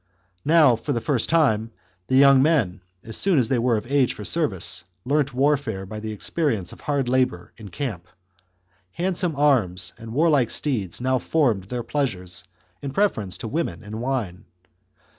[0.45, 1.69] Now, for the first time,
[2.07, 5.99] the young men, as soon as they were of age for service, learnt warfare by
[5.99, 7.03] the experience of VII.
[7.03, 7.29] THE CONSPIRACY OF CATILINE.
[7.29, 8.07] 7 hard labour in camp.
[8.93, 12.43] Handsome arms and warlike c^.^^ steeds now formed their pleasures
[12.81, 14.45] in preference to women and wine.